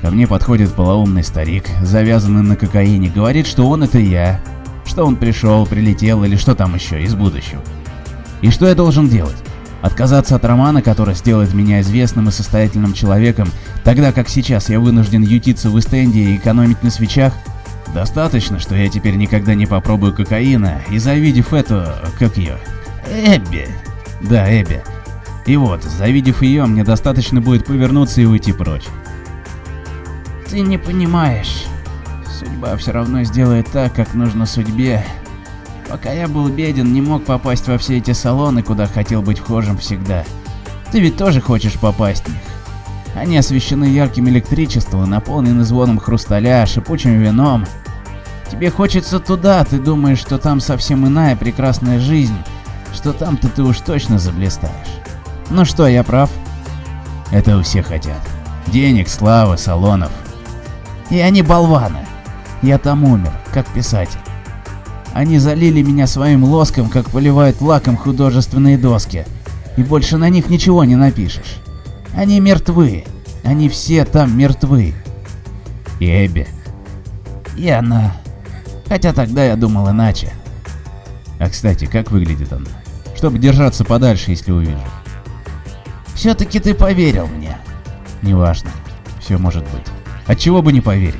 Ко 0.00 0.10
мне 0.10 0.26
подходит 0.26 0.72
полоумный 0.72 1.22
старик, 1.22 1.66
завязанный 1.82 2.42
на 2.42 2.56
кокаине, 2.56 3.08
говорит, 3.08 3.46
что 3.46 3.68
он 3.68 3.84
это 3.84 3.98
я, 3.98 4.40
что 4.84 5.06
он 5.06 5.14
пришел, 5.14 5.64
прилетел 5.66 6.24
или 6.24 6.34
что 6.34 6.56
там 6.56 6.74
еще 6.74 7.00
из 7.00 7.14
будущего. 7.14 7.62
И 8.40 8.50
что 8.50 8.66
я 8.66 8.74
должен 8.74 9.08
делать? 9.08 9.36
Отказаться 9.82 10.36
от 10.36 10.44
романа, 10.44 10.80
который 10.80 11.14
сделает 11.14 11.52
меня 11.52 11.80
известным 11.80 12.28
и 12.28 12.32
состоятельным 12.32 12.94
человеком, 12.94 13.48
тогда 13.82 14.12
как 14.12 14.28
сейчас 14.28 14.68
я 14.68 14.78
вынужден 14.78 15.22
ютиться 15.22 15.70
в 15.70 15.78
Эстенде 15.78 16.20
и 16.20 16.36
экономить 16.36 16.82
на 16.84 16.90
свечах? 16.90 17.34
Достаточно, 17.92 18.58
что 18.60 18.76
я 18.76 18.88
теперь 18.88 19.16
никогда 19.16 19.54
не 19.54 19.66
попробую 19.66 20.14
кокаина, 20.14 20.80
и 20.88 20.98
завидев 20.98 21.52
эту, 21.52 21.84
как 22.18 22.36
ее, 22.38 22.58
Эбби. 23.10 23.66
Да, 24.22 24.48
Эбби. 24.48 24.82
И 25.46 25.56
вот, 25.56 25.82
завидев 25.82 26.42
ее, 26.42 26.64
мне 26.66 26.84
достаточно 26.84 27.40
будет 27.40 27.66
повернуться 27.66 28.20
и 28.20 28.24
уйти 28.24 28.52
прочь. 28.52 28.86
Ты 30.48 30.60
не 30.60 30.78
понимаешь. 30.78 31.64
Судьба 32.38 32.76
все 32.76 32.92
равно 32.92 33.24
сделает 33.24 33.66
так, 33.72 33.94
как 33.94 34.14
нужно 34.14 34.46
судьбе. 34.46 35.04
Пока 35.92 36.10
я 36.10 36.26
был 36.26 36.48
беден, 36.48 36.90
не 36.94 37.02
мог 37.02 37.22
попасть 37.26 37.68
во 37.68 37.76
все 37.76 37.98
эти 37.98 38.12
салоны, 38.12 38.62
куда 38.62 38.86
хотел 38.86 39.20
быть 39.20 39.40
вхожим 39.40 39.76
всегда. 39.76 40.24
Ты 40.90 41.00
ведь 41.00 41.18
тоже 41.18 41.42
хочешь 41.42 41.74
попасть 41.74 42.24
в 42.24 42.28
них. 42.28 42.38
Они 43.14 43.36
освещены 43.36 43.84
ярким 43.84 44.26
электричеством, 44.30 45.10
наполнены 45.10 45.64
звоном 45.64 45.98
хрусталя, 45.98 46.64
шипучим 46.64 47.20
вином. 47.20 47.66
Тебе 48.50 48.70
хочется 48.70 49.20
туда, 49.20 49.62
ты 49.66 49.78
думаешь, 49.78 50.18
что 50.18 50.38
там 50.38 50.60
совсем 50.60 51.06
иная 51.06 51.36
прекрасная 51.36 52.00
жизнь, 52.00 52.38
что 52.94 53.12
там-то 53.12 53.50
ты 53.50 53.62
уж 53.62 53.78
точно 53.80 54.18
заблистаешь. 54.18 54.72
Ну 55.50 55.66
что, 55.66 55.86
я 55.86 56.02
прав? 56.04 56.30
Это 57.32 57.58
у 57.58 57.62
всех 57.62 57.88
хотят. 57.88 58.22
Денег, 58.68 59.10
славы, 59.10 59.58
салонов. 59.58 60.10
И 61.10 61.18
они 61.18 61.42
болваны. 61.42 62.06
Я 62.62 62.78
там 62.78 63.04
умер, 63.04 63.32
как 63.52 63.66
писатель. 63.66 64.20
Они 65.12 65.38
залили 65.38 65.82
меня 65.82 66.06
своим 66.06 66.44
лоском, 66.44 66.88
как 66.88 67.10
поливают 67.10 67.60
лаком 67.60 67.96
художественные 67.96 68.78
доски. 68.78 69.26
И 69.76 69.82
больше 69.82 70.16
на 70.16 70.28
них 70.28 70.48
ничего 70.48 70.84
не 70.84 70.96
напишешь. 70.96 71.60
Они 72.14 72.40
мертвы. 72.40 73.04
Они 73.44 73.68
все 73.68 74.04
там 74.04 74.36
мертвы. 74.36 74.94
И 76.00 76.06
Эбби. 76.06 76.46
И 77.56 77.68
она. 77.68 78.16
Хотя 78.88 79.12
тогда 79.12 79.44
я 79.44 79.56
думал 79.56 79.90
иначе. 79.90 80.32
А 81.38 81.48
кстати, 81.48 81.86
как 81.86 82.10
выглядит 82.10 82.52
она? 82.52 82.70
Чтобы 83.16 83.38
держаться 83.38 83.84
подальше, 83.84 84.30
если 84.30 84.52
увижу. 84.52 84.80
Все-таки 86.14 86.60
ты 86.60 86.74
поверил 86.74 87.26
мне. 87.26 87.58
Неважно. 88.22 88.70
Все 89.20 89.38
может 89.38 89.64
быть. 89.64 89.86
Отчего 90.26 90.62
бы 90.62 90.72
не 90.72 90.80
поверить? 90.80 91.16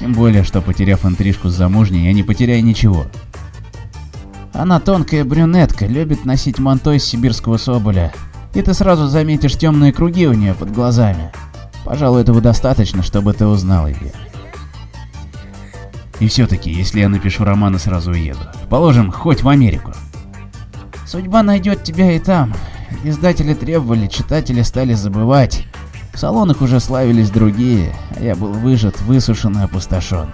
Тем 0.00 0.12
более, 0.12 0.44
что 0.44 0.60
потеряв 0.60 1.04
интрижку 1.04 1.48
с 1.48 1.54
замужней, 1.54 2.06
я 2.06 2.12
не 2.12 2.22
потеряю 2.22 2.64
ничего. 2.64 3.06
Она 4.52 4.80
тонкая 4.80 5.24
брюнетка, 5.24 5.86
любит 5.86 6.24
носить 6.24 6.58
манто 6.58 6.92
из 6.92 7.04
сибирского 7.04 7.56
соболя. 7.56 8.12
И 8.54 8.62
ты 8.62 8.74
сразу 8.74 9.06
заметишь 9.06 9.56
темные 9.56 9.92
круги 9.92 10.26
у 10.26 10.32
нее 10.32 10.54
под 10.54 10.72
глазами. 10.72 11.30
Пожалуй, 11.84 12.22
этого 12.22 12.40
достаточно, 12.40 13.02
чтобы 13.02 13.32
ты 13.32 13.46
узнал 13.46 13.86
ее. 13.86 14.12
И 16.18 16.28
все-таки, 16.28 16.70
если 16.70 17.00
я 17.00 17.08
напишу 17.08 17.44
роман 17.44 17.76
и 17.76 17.78
сразу 17.78 18.10
уеду, 18.10 18.40
положим, 18.68 19.10
хоть 19.10 19.42
в 19.42 19.48
Америку. 19.48 19.92
Судьба 21.06 21.42
найдет 21.42 21.82
тебя 21.82 22.12
и 22.12 22.18
там. 22.18 22.54
Издатели 23.04 23.54
требовали, 23.54 24.06
читатели 24.06 24.62
стали 24.62 24.92
забывать. 24.94 25.66
В 26.12 26.18
салонах 26.18 26.60
уже 26.60 26.80
славились 26.80 27.30
другие, 27.30 27.94
а 28.16 28.22
я 28.22 28.34
был 28.34 28.52
выжат, 28.52 29.00
высушен 29.00 29.58
и 29.58 29.62
опустошен. 29.62 30.28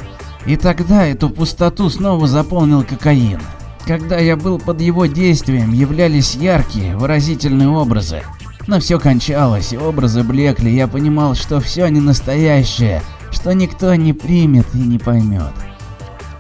И 0.47 0.57
тогда 0.57 1.07
эту 1.07 1.31
пустоту 1.31 1.89
снова 1.91 2.27
заполнил 2.27 2.83
кокаин. 2.83 3.41
Когда 3.87 4.19
я 4.19 4.37
был 4.37 4.59
под 4.59 4.81
его 4.81 5.07
действием, 5.07 5.73
являлись 5.73 6.35
яркие, 6.35 6.97
выразительные 6.97 7.69
образы. 7.69 8.23
Но 8.67 8.81
все 8.81 8.99
кончалось, 8.99 9.73
и 9.73 9.79
образы 9.79 10.25
блекли, 10.25 10.75
я 10.75 10.89
понимал, 10.89 11.37
что 11.37 11.61
все 11.61 11.87
не 11.87 12.01
настоящее, 12.01 13.01
что 13.31 13.53
никто 13.53 13.95
не 13.95 14.13
примет 14.13 14.67
и 14.75 14.79
не 14.79 14.99
поймет. 14.99 15.53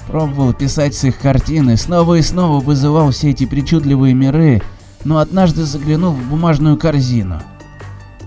Пробовал 0.09 0.55
писать 0.55 0.97
с 0.97 1.05
их 1.05 1.19
картины, 1.19 1.77
снова 1.77 2.17
и 2.17 2.23
снова 2.23 2.61
вызывал 2.61 3.13
все 3.13 3.31
эти 3.31 3.47
причудливые 3.47 4.13
миры, 4.13 4.61
но 5.05 5.19
однажды 5.19 5.65
заглянул 5.65 6.15
в 6.15 6.29
бумажную 6.29 6.77
корзину. 6.77 7.41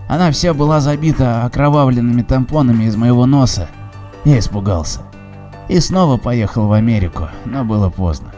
Она 0.08 0.32
вся 0.32 0.54
была 0.54 0.80
забита 0.80 1.44
окровавленными 1.44 2.22
тампонами 2.22 2.86
из 2.86 2.96
моего 2.96 3.26
носа. 3.26 3.68
Я 4.24 4.40
испугался. 4.40 5.02
И 5.68 5.82
снова 5.82 6.16
поехал 6.16 6.68
в 6.68 6.72
Америку, 6.72 7.28
но 7.46 7.66
было 7.66 7.90
поздно. 7.90 8.34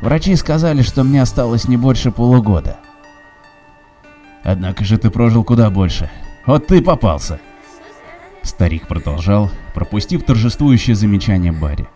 Врачи 0.00 0.34
сказали, 0.36 0.82
что 0.82 1.04
мне 1.04 1.20
осталось 1.20 1.68
не 1.68 1.76
больше 1.76 2.10
полугода. 2.10 2.78
Однако 4.42 4.84
же 4.84 4.96
ты 4.96 5.10
прожил 5.10 5.44
куда 5.44 5.70
больше. 5.70 6.10
Вот 6.46 6.66
ты 6.66 6.80
попался. 6.80 7.38
Старик 8.42 8.88
продолжал, 8.88 9.50
пропустив 9.74 10.24
торжествующее 10.24 10.96
замечание 10.96 11.52
Барри. 11.52 11.86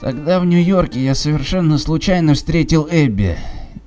Тогда 0.00 0.40
в 0.40 0.46
Нью-Йорке 0.46 1.04
я 1.04 1.14
совершенно 1.14 1.76
случайно 1.76 2.34
встретил 2.34 2.88
Эбби. 2.90 3.36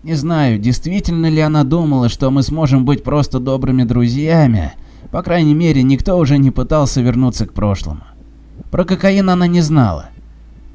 Не 0.04 0.14
знаю, 0.14 0.60
действительно 0.60 1.28
ли 1.28 1.40
она 1.40 1.64
думала, 1.64 2.10
что 2.10 2.30
мы 2.30 2.44
сможем 2.44 2.86
быть 2.86 3.04
просто 3.04 3.40
добрыми 3.40 3.84
друзьями. 3.84 4.74
По 5.10 5.24
крайней 5.24 5.54
мере, 5.54 5.84
никто 5.84 6.18
уже 6.18 6.38
не 6.38 6.52
пытался 6.52 7.02
вернуться 7.02 7.48
к 7.48 7.54
прошлому. 7.54 8.02
Про 8.70 8.84
кокаин 8.84 9.30
она 9.30 9.48
не 9.48 9.62
знала. 9.62 10.11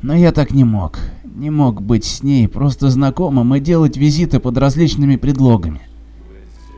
Но 0.06 0.14
я 0.14 0.30
так 0.30 0.52
не 0.52 0.62
мог. 0.62 1.00
Не 1.24 1.50
мог 1.50 1.82
быть 1.82 2.04
с 2.04 2.22
ней 2.22 2.46
просто 2.46 2.90
знакомым 2.90 3.56
и 3.56 3.60
делать 3.60 3.96
визиты 3.96 4.38
под 4.38 4.56
различными 4.56 5.16
предлогами. 5.16 5.80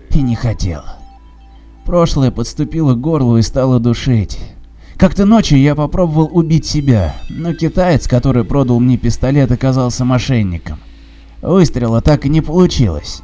И 0.08 0.22
не 0.22 0.34
хотел. 0.34 0.80
Прошлое 1.84 2.30
подступило 2.30 2.94
к 2.94 3.00
горлу 3.02 3.36
и 3.36 3.42
стало 3.42 3.80
душить. 3.80 4.38
Как-то 4.96 5.26
ночью 5.26 5.60
я 5.60 5.74
попробовал 5.74 6.30
убить 6.32 6.64
себя, 6.64 7.16
но 7.28 7.52
китаец, 7.52 8.08
который 8.08 8.44
продал 8.44 8.80
мне 8.80 8.96
пистолет, 8.96 9.52
оказался 9.52 10.06
мошенником. 10.06 10.78
Выстрела 11.42 12.00
так 12.00 12.24
и 12.24 12.30
не 12.30 12.40
получилось. 12.40 13.20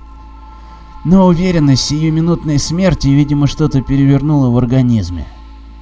Но 1.07 1.25
уверенность 1.25 1.87
сиюминутной 1.87 2.59
смерти, 2.59 3.09
видимо, 3.09 3.47
что-то 3.47 3.81
перевернула 3.81 4.51
в 4.51 4.59
организме. 4.59 5.25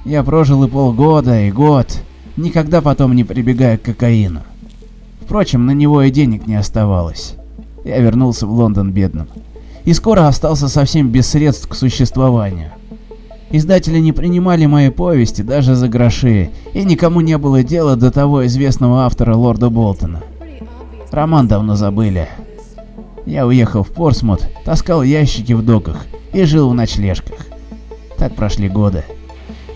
Я 0.05 0.23
прожил 0.23 0.63
и 0.63 0.69
полгода, 0.69 1.41
и 1.41 1.51
год, 1.51 2.01
никогда 2.37 2.81
потом 2.81 3.15
не 3.15 3.23
прибегая 3.23 3.77
к 3.77 3.83
кокаину. 3.83 4.41
Впрочем, 5.21 5.65
на 5.65 5.71
него 5.71 6.01
и 6.01 6.11
денег 6.11 6.47
не 6.47 6.55
оставалось. 6.55 7.35
Я 7.83 7.99
вернулся 7.99 8.47
в 8.47 8.51
Лондон 8.51 8.91
бедным. 8.91 9.27
И 9.85 9.93
скоро 9.93 10.27
остался 10.27 10.69
совсем 10.69 11.09
без 11.09 11.27
средств 11.27 11.67
к 11.67 11.75
существованию. 11.75 12.71
Издатели 13.51 13.99
не 13.99 14.13
принимали 14.13 14.65
мои 14.65 14.89
повести 14.89 15.41
даже 15.41 15.75
за 15.75 15.87
гроши, 15.87 16.49
и 16.73 16.83
никому 16.83 17.21
не 17.21 17.37
было 17.37 17.63
дела 17.63 17.95
до 17.95 18.09
того 18.09 18.45
известного 18.47 19.05
автора 19.05 19.35
Лорда 19.35 19.69
Болтона. 19.69 20.23
Роман 21.11 21.47
давно 21.47 21.75
забыли. 21.75 22.27
Я 23.25 23.45
уехал 23.45 23.83
в 23.83 23.89
Порсмут, 23.89 24.49
таскал 24.65 25.03
ящики 25.03 25.53
в 25.53 25.63
доках 25.63 26.07
и 26.33 26.43
жил 26.45 26.69
в 26.69 26.73
ночлежках. 26.73 27.45
Так 28.17 28.35
прошли 28.35 28.69
годы. 28.69 29.03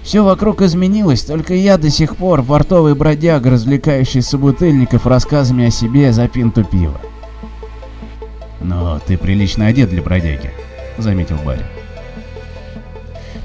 Все 0.08 0.24
вокруг 0.24 0.62
изменилось, 0.62 1.22
только 1.24 1.54
я 1.54 1.78
до 1.78 1.90
сих 1.90 2.16
пор 2.16 2.42
портовый 2.42 2.96
бродяга, 2.96 3.50
развлекающий 3.50 4.22
собутыльников 4.22 5.06
рассказами 5.06 5.66
о 5.66 5.70
себе 5.70 6.14
за 6.14 6.30
пинту 6.30 6.64
пива. 6.64 6.98
«Но 8.62 9.02
ты 9.06 9.18
прилично 9.18 9.68
одет 9.68 9.90
для 9.90 10.02
бродяги»,— 10.02 10.52
заметил 10.98 11.36
Барри. 11.46 11.66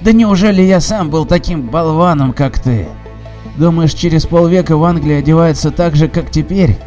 «Да 0.03 0.13
неужели 0.13 0.63
я 0.63 0.79
сам 0.79 1.11
был 1.11 1.27
таким 1.27 1.63
болваном, 1.63 2.33
как 2.33 2.61
ты? 2.61 2.87
Думаешь, 3.57 3.95
через 3.95 4.25
полвека 4.25 4.77
в 4.77 4.85
Англии 4.85 5.17
одевается 5.17 5.73
так 5.73 5.97
же, 5.97 6.07
как 6.07 6.31
теперь? 6.31 6.79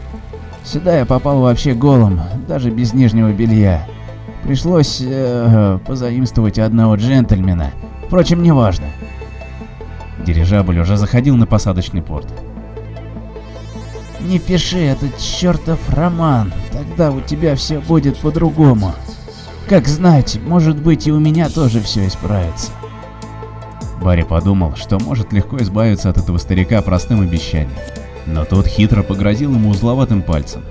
Сюда 0.63 1.00
я 1.00 1.05
попал 1.05 1.41
вообще 1.41 1.74
голым, 1.74 2.22
даже 2.48 2.70
без 2.70 2.94
нижнего 2.94 3.34
белья. 3.34 3.86
Пришлось 4.41 5.01
э, 5.05 5.79
позаимствовать 5.86 6.60
одного 6.60 6.96
джентльмена. 6.96 7.72
Впрочем, 8.08 8.41
неважно. 8.41 8.86
Дирижабль 10.25 10.79
уже 10.79 10.98
заходил 10.98 11.36
на 11.38 11.46
посадочный 11.46 12.01
порт. 12.01 12.27
Не 14.22 14.39
пиши 14.39 14.79
этот 14.79 15.17
чертов 15.20 15.79
роман, 15.89 16.51
тогда 16.72 17.12
у 17.12 17.22
тебя 17.22 17.55
все 17.55 17.79
будет 17.79 18.17
по-другому. 18.17 18.94
Как 19.70 19.88
знать, 19.88 20.39
может 20.44 20.77
быть 20.77 21.05
и 21.05 21.12
у 21.12 21.20
меня 21.20 21.48
тоже 21.50 21.79
все 21.79 22.08
исправится. 22.08 22.72
Барри 24.01 24.24
подумал, 24.24 24.75
что 24.75 25.00
может 25.00 25.32
легко 25.32 25.58
избавиться 25.58 26.10
от 26.10 26.17
этого 26.17 26.38
старика 26.39 26.82
простым 26.82 27.22
обещанием, 27.22 27.77
но 28.25 28.46
тот 28.46 28.67
хитро 28.67 29.03
погрозил 29.03 29.53
ему 29.53 29.70
узловатым 29.70 30.24
пальцем. 30.24 30.63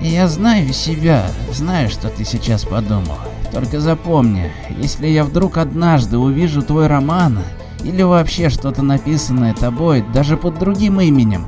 Я 0.00 0.28
знаю 0.28 0.72
себя, 0.72 1.26
знаю, 1.52 1.88
что 1.90 2.08
ты 2.08 2.24
сейчас 2.24 2.64
подумал. 2.64 3.18
Только 3.52 3.80
запомни, 3.80 4.50
если 4.78 5.06
я 5.06 5.24
вдруг 5.24 5.58
однажды 5.58 6.18
увижу 6.18 6.62
твой 6.62 6.86
роман, 6.86 7.38
или 7.84 8.02
вообще 8.02 8.48
что-то 8.48 8.82
написанное 8.82 9.54
тобой, 9.54 10.04
даже 10.12 10.36
под 10.36 10.58
другим 10.58 11.00
именем, 11.00 11.46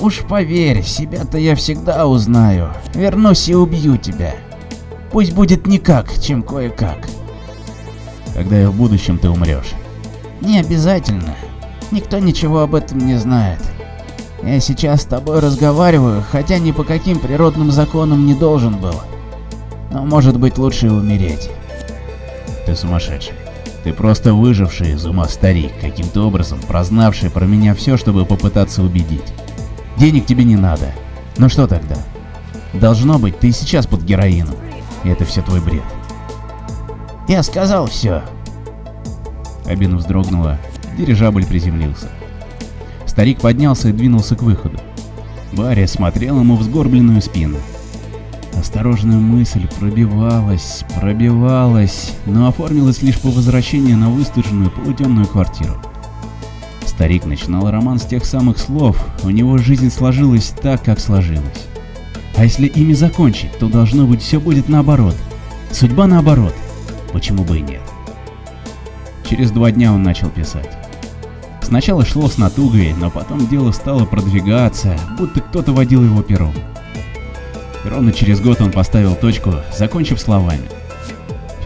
уж 0.00 0.20
поверь, 0.20 0.82
себя-то 0.82 1.38
я 1.38 1.56
всегда 1.56 2.06
узнаю. 2.06 2.68
Вернусь 2.94 3.48
и 3.48 3.54
убью 3.54 3.96
тебя. 3.96 4.34
Пусть 5.10 5.32
будет 5.32 5.66
никак, 5.66 6.12
чем 6.20 6.42
кое-как. 6.42 7.08
Когда 8.34 8.62
и 8.62 8.66
в 8.66 8.74
будущем 8.74 9.18
ты 9.18 9.30
умрешь. 9.30 9.72
Не 10.42 10.60
обязательно. 10.60 11.34
Никто 11.90 12.18
ничего 12.18 12.60
об 12.60 12.74
этом 12.74 12.98
не 12.98 13.16
знает. 13.16 13.58
Я 14.42 14.60
сейчас 14.60 15.02
с 15.02 15.06
тобой 15.06 15.40
разговариваю, 15.40 16.22
хотя 16.30 16.58
ни 16.58 16.70
по 16.70 16.84
каким 16.84 17.18
природным 17.18 17.72
законам 17.72 18.26
не 18.26 18.34
должен 18.34 18.76
был. 18.76 18.94
Но 19.90 20.04
может 20.04 20.38
быть 20.38 20.58
лучше 20.58 20.90
умереть. 20.90 21.50
Ты 22.66 22.76
сумасшедший. 22.76 23.34
Ты 23.84 23.92
просто 23.92 24.34
выживший 24.34 24.92
из 24.92 25.06
ума 25.06 25.28
старик, 25.28 25.72
каким-то 25.80 26.26
образом 26.26 26.60
прознавший 26.66 27.30
про 27.30 27.44
меня 27.44 27.74
все, 27.74 27.96
чтобы 27.96 28.26
попытаться 28.26 28.82
убедить. 28.82 29.32
Денег 29.96 30.26
тебе 30.26 30.44
не 30.44 30.56
надо. 30.56 30.92
Ну 31.36 31.48
что 31.48 31.66
тогда? 31.66 31.96
Должно 32.72 33.18
быть, 33.18 33.38
ты 33.38 33.52
сейчас 33.52 33.86
под 33.86 34.02
героином. 34.02 34.56
И 35.04 35.08
это 35.08 35.24
все 35.24 35.42
твой 35.42 35.60
бред. 35.60 35.82
Я 37.28 37.42
сказал 37.42 37.86
все. 37.86 38.22
Кабина 39.64 39.96
вздрогнула, 39.96 40.58
дирижабль 40.96 41.44
приземлился. 41.44 42.08
Старик 43.06 43.40
поднялся 43.40 43.88
и 43.88 43.92
двинулся 43.92 44.34
к 44.34 44.42
выходу. 44.42 44.78
Барри 45.52 45.86
смотрел 45.86 46.40
ему 46.40 46.56
в 46.56 46.62
сгорбленную 46.62 47.22
спину. 47.22 47.58
Осторожная 48.58 49.18
мысль 49.18 49.68
пробивалась, 49.78 50.84
пробивалась, 51.00 52.12
но 52.26 52.48
оформилась 52.48 53.02
лишь 53.02 53.18
по 53.18 53.28
возвращении 53.28 53.94
на 53.94 54.10
выстуженную 54.10 54.70
полутемную 54.70 55.28
квартиру. 55.28 55.80
Старик 56.84 57.24
начинал 57.24 57.70
роман 57.70 57.98
с 57.98 58.04
тех 58.04 58.24
самых 58.24 58.58
слов, 58.58 58.98
у 59.22 59.30
него 59.30 59.58
жизнь 59.58 59.90
сложилась 59.90 60.52
так, 60.60 60.82
как 60.82 60.98
сложилась. 60.98 61.66
А 62.36 62.44
если 62.44 62.66
ими 62.66 62.94
закончить, 62.94 63.56
то 63.58 63.68
должно 63.68 64.06
быть 64.06 64.22
все 64.22 64.40
будет 64.40 64.68
наоборот. 64.68 65.14
Судьба 65.70 66.08
наоборот. 66.08 66.54
Почему 67.12 67.44
бы 67.44 67.58
и 67.58 67.62
нет? 67.62 67.82
Через 69.28 69.52
два 69.52 69.70
дня 69.70 69.92
он 69.92 70.02
начал 70.02 70.30
писать. 70.30 70.76
Сначала 71.62 72.04
шло 72.04 72.28
с 72.28 72.38
натугой, 72.38 72.92
но 72.98 73.10
потом 73.10 73.46
дело 73.46 73.70
стало 73.70 74.04
продвигаться, 74.04 74.98
будто 75.16 75.40
кто-то 75.40 75.72
водил 75.72 76.02
его 76.02 76.22
пером. 76.22 76.54
Ровно 77.88 78.12
через 78.12 78.40
год 78.40 78.60
он 78.60 78.70
поставил 78.70 79.14
точку, 79.14 79.54
закончив 79.76 80.20
словами. 80.20 80.68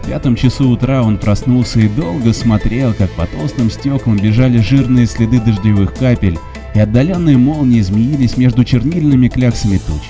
В 0.01 0.07
пятом 0.07 0.37
часу 0.37 0.69
утра 0.69 1.03
он 1.03 1.17
проснулся 1.17 1.81
и 1.81 1.89
долго 1.89 2.31
смотрел, 2.31 2.93
как 2.93 3.11
по 3.11 3.25
толстым 3.25 3.69
стеклам 3.69 4.17
бежали 4.17 4.59
жирные 4.59 5.05
следы 5.05 5.41
дождевых 5.41 5.93
капель 5.93 6.39
и 6.75 6.79
отдаленные 6.79 7.37
молнии 7.37 7.81
змеились 7.81 8.37
между 8.37 8.63
чернильными 8.63 9.27
кляксами 9.27 9.77
туч. 9.77 10.01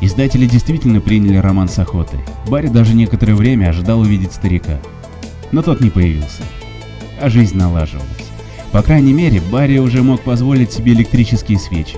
Издатели 0.00 0.46
действительно 0.46 1.00
приняли 1.00 1.38
роман 1.38 1.68
с 1.68 1.78
охотой. 1.80 2.20
Барри 2.46 2.68
даже 2.68 2.94
некоторое 2.94 3.34
время 3.34 3.70
ожидал 3.70 4.00
увидеть 4.00 4.32
старика. 4.32 4.78
Но 5.50 5.62
тот 5.62 5.80
не 5.80 5.90
появился. 5.90 6.42
А 7.20 7.28
жизнь 7.28 7.56
налаживалась. 7.56 8.06
По 8.70 8.82
крайней 8.82 9.12
мере, 9.12 9.40
Барри 9.50 9.78
уже 9.78 10.04
мог 10.04 10.20
позволить 10.20 10.72
себе 10.72 10.92
электрические 10.92 11.58
свечи. 11.58 11.96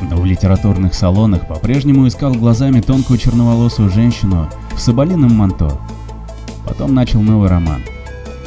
Но 0.00 0.16
в 0.16 0.24
литературных 0.24 0.94
салонах 0.94 1.46
по-прежнему 1.46 2.08
искал 2.08 2.32
глазами 2.34 2.80
тонкую 2.80 3.18
черноволосую 3.18 3.90
женщину 3.90 4.48
в 4.74 4.80
соболином 4.80 5.34
манто. 5.34 5.78
Потом 6.64 6.94
начал 6.94 7.20
новый 7.20 7.48
роман. 7.48 7.82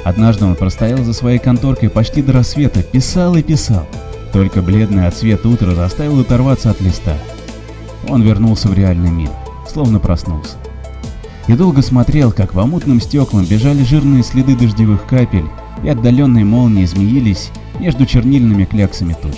Однажды 0.03 0.45
он 0.45 0.55
простоял 0.55 1.03
за 1.03 1.13
своей 1.13 1.39
конторкой 1.39 1.89
почти 1.89 2.21
до 2.21 2.33
рассвета, 2.33 2.83
писал 2.83 3.35
и 3.35 3.43
писал. 3.43 3.85
Только 4.33 4.61
бледный 4.61 5.07
отсвет 5.07 5.45
утра 5.45 5.75
заставил 5.75 6.19
оторваться 6.19 6.71
от 6.71 6.81
листа. 6.81 7.17
Он 8.09 8.21
вернулся 8.21 8.67
в 8.67 8.73
реальный 8.73 9.11
мир, 9.11 9.29
словно 9.67 9.99
проснулся. 9.99 10.57
И 11.47 11.53
долго 11.53 11.81
смотрел, 11.81 12.31
как 12.31 12.53
во 12.53 12.65
мутным 12.65 12.99
стеклам 12.99 13.45
бежали 13.45 13.83
жирные 13.83 14.23
следы 14.23 14.55
дождевых 14.55 15.05
капель 15.05 15.45
и 15.83 15.89
отдаленные 15.89 16.45
молнии 16.45 16.85
змеились 16.85 17.51
между 17.79 18.05
чернильными 18.05 18.65
кляксами 18.65 19.15
туч. 19.21 19.35